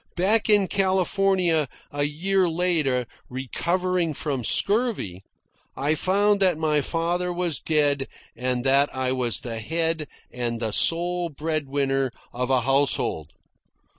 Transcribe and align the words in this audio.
Back 0.15 0.49
in 0.49 0.67
California 0.67 1.67
a 1.91 2.01
year 2.05 2.49
later, 2.49 3.05
recovering 3.29 4.15
from 4.15 4.43
scurvy, 4.43 5.21
I 5.75 5.93
found 5.93 6.39
that 6.39 6.57
my 6.57 6.81
father 6.81 7.31
was 7.31 7.59
dead 7.61 8.07
and 8.35 8.63
that 8.63 8.89
I 8.95 9.11
was 9.11 9.41
the 9.41 9.59
head 9.59 10.07
and 10.31 10.59
the 10.59 10.71
sole 10.73 11.29
bread 11.29 11.67
winner 11.67 12.09
of 12.33 12.49
a 12.49 12.61
household. 12.61 13.29